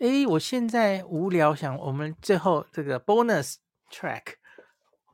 [0.00, 3.56] 哎，我现在无聊，想我们最后这个 bonus
[3.90, 4.36] track，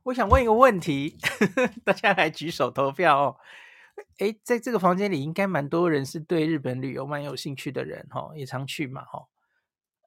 [0.04, 1.18] 我想问一个问题，
[1.84, 3.36] 大家来举手投票哦。
[4.18, 9.26] 哎，在这个房间里，应该蛮多人是对日本旅游蛮有兴趣的人哈、哦，也常去嘛哈、哦。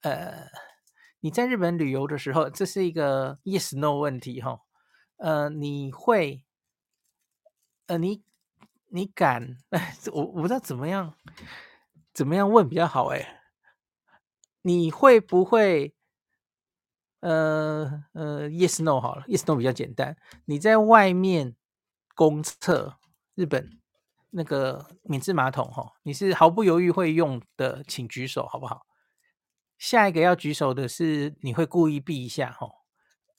[0.04, 0.48] 呃，
[1.20, 4.62] 你在日本旅游的时候，这是一个 yes no 问题哈、哦。
[5.18, 6.46] 呃，你会，
[7.88, 8.24] 呃，你
[8.88, 9.58] 你敢？
[9.72, 11.16] 哎，我我不知道怎么样，
[12.14, 13.39] 怎么样问比较好哎。
[14.62, 15.94] 你会不会？
[17.22, 20.16] 呃呃，yes no 好了，yes no 比较简单。
[20.46, 21.54] 你在外面
[22.16, 22.98] 公厕，
[23.36, 23.78] 日本
[24.30, 28.86] 那个免治马桶哈，你是毫不犹豫会用的，请举手好不好？
[29.78, 32.70] 下一个要举手的是你会故意避一下哈。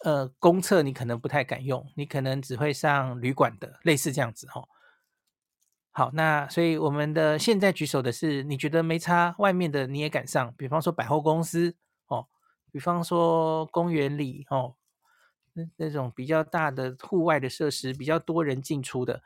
[0.04, 4.62] 呃，公厕你可能不太敢用，你可能只会上旅馆的，类似这样子哈。
[5.92, 11.76] 好，那所以我们的现在举手的是，你觉得没差，外面的你也敢上，比方说百货公司
[12.06, 12.28] 哦，
[12.70, 14.76] 比方说公园里哦，
[15.52, 19.22] 那那种比较大的户外的设施，比较多人进出的，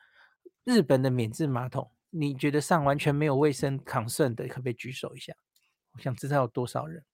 [0.65, 5.35] 日本的免治马桶，你觉得上完全没有卫生抗渗的，可不可以举手一下？
[5.93, 7.05] 我想知道有多少人。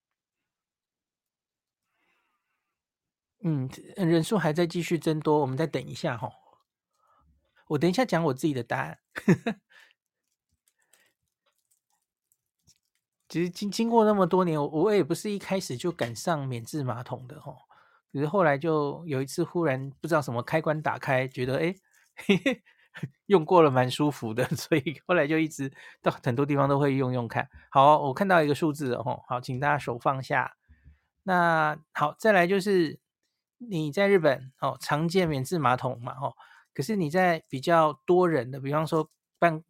[3.43, 6.40] 嗯，人数还在继续增多，我们再等一下哈、哦。
[7.71, 8.99] 我等一下讲我自己的答案。
[13.29, 17.55] 其实经经过那么多年，我我也不是一开始就赶上免治马桶的哈。
[18.11, 21.73] 只是后来就有一次忽然不知道什么开关打开，觉得哎，
[23.27, 27.49] 用过了蛮舒服的， 所以后来就一直到很多地方都会用用看。
[27.69, 30.57] 好，我看到一个数字哦，好，请大家手放下。
[31.23, 32.99] 那好，再来就是
[33.59, 36.35] 你在日本哦，常见免治马桶嘛，哦。
[36.73, 39.63] 可是你在比较多人的，比方说办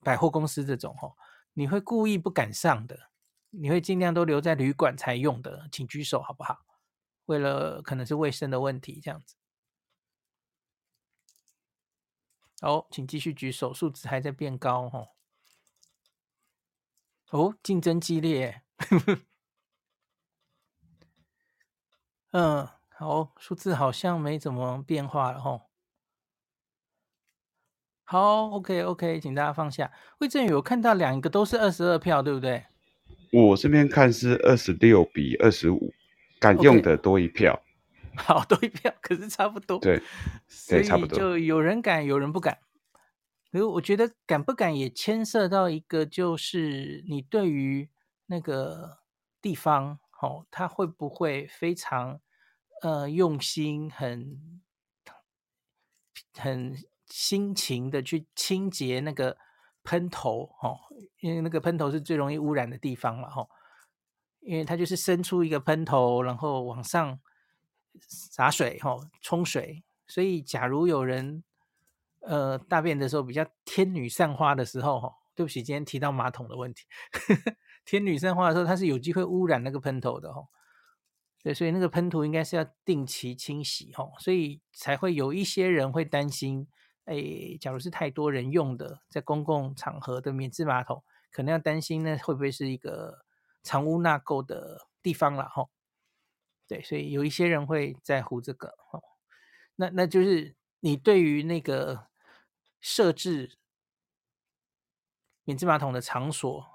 [0.00, 1.16] 百货公司这种吼，
[1.54, 3.10] 你会故意不敢上的，
[3.50, 6.64] 你会尽量都留在旅馆才用的，请举手好不好？
[7.26, 9.34] 为了可能是卫生的问题，这样子。
[12.60, 15.16] 好，请继续举手，数字还在变高吼。
[17.30, 18.62] 哦，竞争激烈。
[22.30, 25.65] 嗯，好，数字好像没怎么变化了吼。
[28.08, 29.90] 好，OK OK，请大家放下。
[30.18, 32.64] 魏正宇，我看到两个都是二十二票，对不对？
[33.32, 35.92] 我这边看是二十六比二十五，
[36.38, 37.60] 敢用的多一票。
[38.16, 38.22] Okay.
[38.22, 39.78] 好，多一票，可是差不多。
[39.80, 40.00] 对，
[40.68, 41.18] 对，差不多。
[41.18, 42.56] 就有人敢，有人不敢。
[43.50, 47.90] 可是我觉得敢不敢也牵涉到一个，就是你对于
[48.26, 49.00] 那个
[49.42, 52.20] 地方，哦，他会不会非常
[52.82, 54.62] 呃用心，很
[56.38, 56.74] 很。
[57.06, 59.36] 辛勤的去清洁那个
[59.82, 60.78] 喷头，哦，
[61.20, 63.48] 因为那个喷头是最容易污染的地方嘛，吼，
[64.40, 67.20] 因为它就是伸出一个喷头，然后往上
[68.00, 71.44] 洒水，吼，冲水，所以假如有人
[72.20, 76.84] 呃大便的时候比较天女散花的时候，吼，对不起，今天提到马桶的问题，
[77.84, 80.48] 天女散花的时候，它是有机会污染那个喷头的，吼。
[81.42, 86.66] 对，所以那个喷头应该是要定期清洗，吼，所以才会有一些人会担心。
[87.06, 93.24] 哎，假如是太多人用的，在公共场合的免治马桶，可能要担心呢，会不会是一个
[93.62, 95.68] 藏污纳垢的地方了哈？
[96.66, 99.00] 对，所以有一些人会在乎这个哈。
[99.76, 102.08] 那那就是你对于那个
[102.80, 103.56] 设置
[105.44, 106.66] 免治马桶的场所，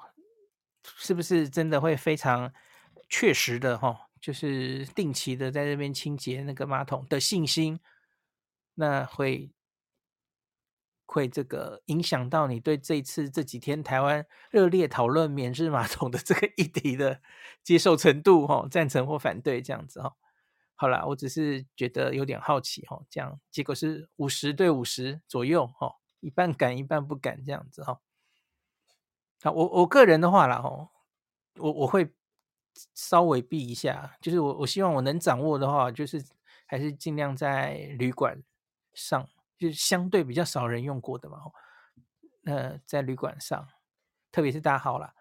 [0.83, 2.53] 是不是真的会非常
[3.09, 4.07] 确实的哈？
[4.21, 7.81] 就是定期的在这边清洁那个马桶的信心，
[8.75, 9.51] 那会。
[11.13, 17.21] 会这个影响到你对这次这几天台湾热烈讨论免治马桶的这个议题的
[17.61, 20.15] 接受程度哈，赞成或反对这样子哈。
[20.75, 27.99] 好啦，我只是觉得有点好奇哈，这样结果是五十对五十左右哈，一半敢一半不敢这样子哈。
[29.43, 30.89] 好，我我个人的话啦哈，
[31.57, 32.09] 我我会
[32.95, 36.23] 稍微避一下，就是我我希望我能掌握的话，就是
[36.65, 38.41] 还是尽量在旅馆
[38.93, 39.27] 上。
[39.61, 41.37] 就相对比较少人用过的嘛，
[42.45, 43.67] 呃，在旅馆上，
[44.31, 45.13] 特别是大号啦。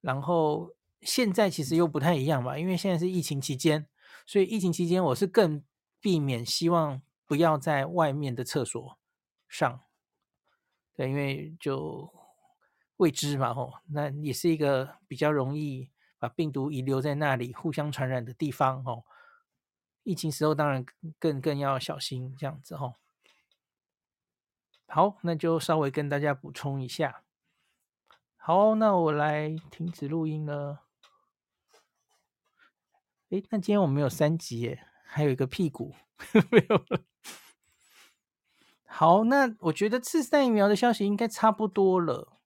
[0.00, 3.86] 然后现在其实又不太一样吧，因为现在是疫情期间，
[4.26, 5.62] 所以疫情期间我是更
[6.00, 8.98] 避免希望不要在外面的厕所
[9.48, 9.80] 上，
[10.96, 12.12] 对，因为就
[12.96, 19.04] 未知嘛，吼，那也是一个比较容易把病毒遗留在那里互相传染的地方，吼。
[20.02, 20.84] 疫情时候当然
[21.18, 22.94] 更更要小心这样子，吼。
[24.86, 27.22] 好，那就稍微跟大家补充一下。
[28.36, 30.84] 好，那我来停止录音了。
[33.30, 35.94] 诶，那今天我们有三集耶，还有一个屁股
[36.50, 37.02] 没有了。
[38.84, 42.38] 好，那我觉得次世代疫苗的消息应该差不多了，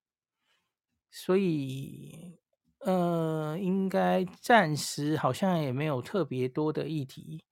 [1.10, 2.38] 所以
[2.78, 7.44] 呃，应该暂时好像也没有特别多的议题。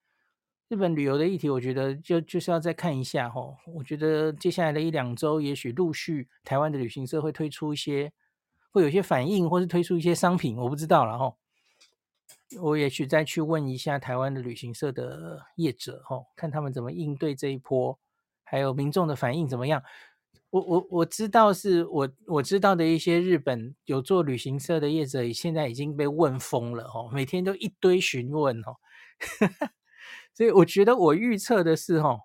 [0.69, 3.57] 日本旅游的议题，我觉得就就是要再看一下吼。
[3.75, 8.13] 我觉得接下来的一两周，也许陆续台湾的旅行社会推出一些，
[8.71, 11.39] 会有一些反应，或是推出一些商品，我不知道了吼。
[12.61, 17.99] 我也许再去问一下台湾的旅行社的业者吼，看他们怎么应对这一波。
[18.45, 19.83] 还有民众的反应怎么样？
[20.51, 28.77] 我我我知道是我我知道的一些日本有做旅行社的业者，现在已经被问疯了哦，每天都一堆询问哦，
[30.39, 32.21] 所以我觉得我预测的是哦，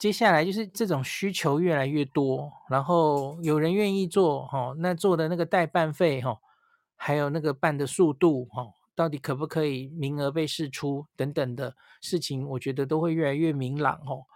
[0.00, 6.40] 接下来就是这种需求越来越多，然后有人愿意做哦，那做的那个代办费哈，
[6.96, 8.66] 还有那个办的速度哈，
[8.96, 14.26] 到底可不可以名额被释出等等的事情，我觉得都会越来越明朗哦。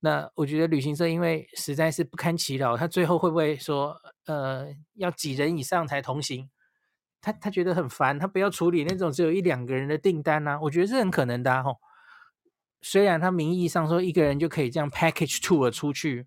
[0.00, 3.94] 那我觉得旅行社因为实在是不堪其扰，他最后会不会说，
[4.24, 6.48] 呃，要几人以上才同行？
[7.20, 10.60] 他他觉得很烦，他不要处理那种只有一两个人的订单呐、啊。
[10.62, 11.74] 我觉得是很可能的哈、啊。
[12.82, 16.26] 虽然他名义上说一个人就可以这样 package tour 出去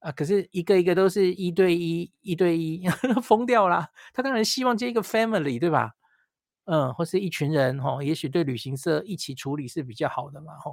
[0.00, 2.86] 啊，可是一个一个都是一对一，一对一，
[3.22, 3.88] 疯掉了。
[4.12, 5.92] 他当然希望接一个 family，对吧？
[6.66, 10.70] 嗯，或是一群人哈，也许对旅行社一起处理是比较好的嘛，哈。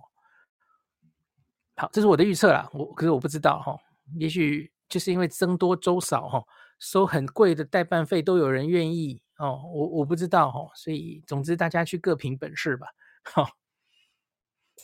[1.77, 2.69] 好，这是我的预测啦。
[2.73, 3.75] 我可是我不知道哈，
[4.19, 6.43] 也许就是因为僧多粥少哈，
[6.77, 9.61] 收很贵的代办费都有人愿意哦。
[9.73, 12.87] 我我不知道哦，所以总之大家去各凭本事吧。
[13.23, 13.49] 好，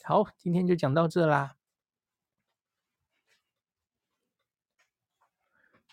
[0.03, 1.55] 好，今天就讲到这啦。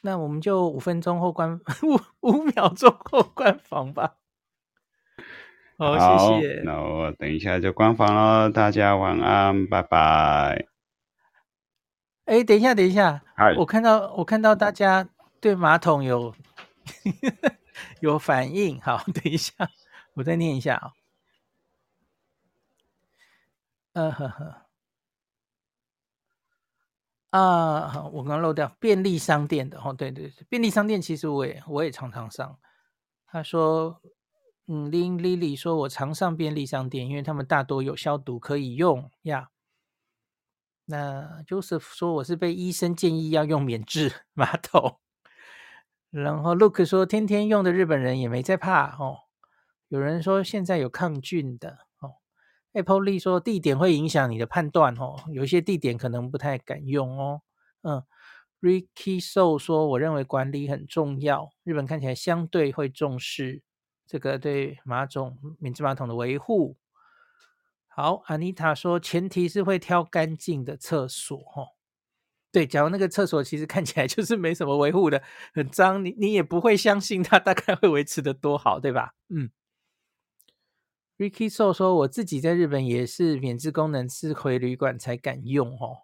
[0.01, 4.17] 那我们就五分钟后关五五秒钟后关房吧。
[5.77, 6.63] 好，好谢谢。
[6.65, 10.69] 那我等一下就关房了，大家晚安，拜拜。
[12.27, 13.23] 哎，等一下，等一下
[13.57, 15.09] 我看到我看到大家
[15.41, 16.35] 对马桶有
[18.01, 19.55] 有反应，好，等一下，
[20.15, 20.93] 我再念一下啊。
[23.95, 24.67] 嗯呵呵，
[27.31, 32.59] 啊，我刚漏掉便利商店的哦，对对对，便利商店其实我也我也常常上。
[33.27, 34.01] 他说，
[34.67, 39.51] 嗯，林丽丽说，我常上便利商店，因为他们大多有消毒可以用呀。
[40.85, 44.99] 那 Joseph 说我是被医生建议要用免治马桶，
[46.11, 49.19] 然后 Look 说天天用的日本人也没在怕哦。
[49.89, 52.17] 有人说现在有抗菌的哦。
[52.73, 57.43] Apple Lee 说地点会影响你的判断哦，有一些地点可能不太敢用哦。
[57.83, 58.03] 嗯
[58.61, 63.63] ，Ricky So 说我认为管理很重要，日本看起来相对会重视
[64.07, 66.77] 这个对马桶免治马桶的维护。
[67.87, 71.67] 好，，Anita 说，前提是会挑干净的厕所，哈，
[72.51, 75.23] 对，假如那个厕所其实看起来 就是没什么维护的，
[75.53, 79.15] 很脏，你你也不会相信它大概会维持的多好，对吧？
[79.29, 79.51] 嗯
[81.19, 85.99] ，Ricky So 说，我自己在日本也是免治功能是回旅馆才敢用，哦。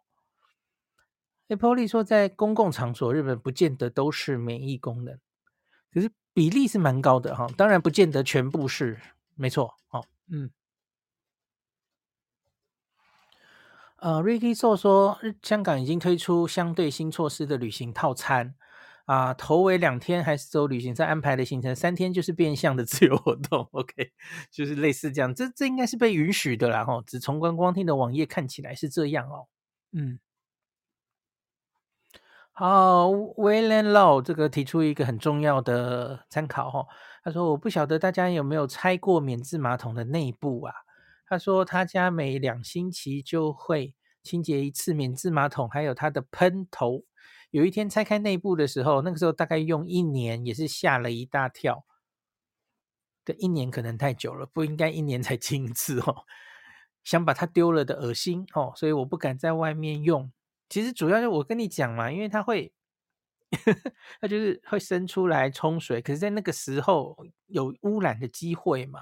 [1.48, 5.18] Apple Lee 说，在公共场所，日本不见得都是免疫功能，
[5.92, 8.98] 可是比例是蛮高的，哈，当然不见得全部是，
[9.34, 10.50] 没错，哦，嗯。
[14.04, 18.54] 呃，Ricky So 说，香港已经推出相对新措施的旅行套餐
[19.06, 24.12] 啊，头尾两天还是走旅行社安排的行程，三天就是变相的自由活动， OK，
[24.50, 29.46] 就是类似这样，这这应该是被允许的啦，哈，只从观光厅的网页看起来是这样哦，
[29.92, 30.18] 嗯，
[32.52, 36.86] 好，William Law 这个提出一个很重要的参考哈，
[37.24, 40.74] 他说我不晓得大家有没有拆过免治马桶的内部啊。
[41.34, 47.02] 他说他家每两星期就会清洁一次免治马桶，还有他的喷头。
[47.50, 51.84] 有一天拆开内部的时候，那个时候大概用一年，也是吓了一大跳。
[53.24, 56.24] 对，一年可能太久了，不应该一年才清一次哦。
[57.02, 60.30] 想把它丢了的恶心哦，所以我不敢在外面用。
[60.68, 62.72] 其实主要是我跟你讲嘛，因为它会，
[64.20, 67.16] 它就是会生出来冲水，可是在那个时候
[67.48, 69.00] 有污染的机会嘛。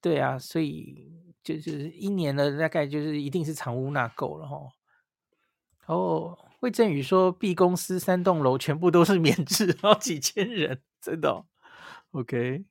[0.00, 1.10] 对啊，所以
[1.42, 4.56] 就是一年了，大概就是一定是藏污纳垢了哈。
[5.86, 11.44] 哦，魏振宇说，B 公司三栋楼全部都是免治，好几千人，真的。
[12.12, 12.64] OK，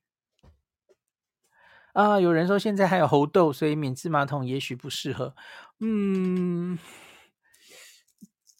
[1.91, 5.35] 啊，有人说现在还有猴痘，所以免治马桶也许不适合。
[5.81, 6.79] 嗯，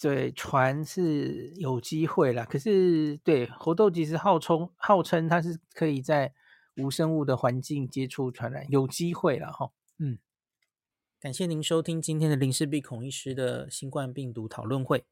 [0.01, 6.33] 对，船是有机会啦，可是对猴痘其实号称号称它是可以在。
[6.77, 9.71] 无生物的环境接触传染，有机会了哈。
[9.97, 10.17] 嗯，
[11.19, 15.05] 感谢您收听今天的林氏璧孔医师的新冠病毒讨论会。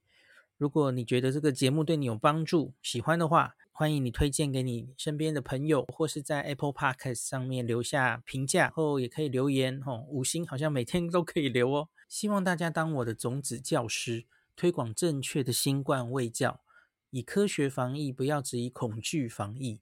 [0.57, 11.89] 如果你觉得这个节目对你有帮助，喜欢的话，欢迎你推荐给你身边的朋友，或是在 Apple Podcast 上面留下评价，后也可以留言哦，五星好像每天都可以留哦。
[12.07, 16.61] 希望大家当我的种子教师，推广正确的新冠卫教，
[17.09, 19.81] 以科学防疫，不要只以恐惧防疫。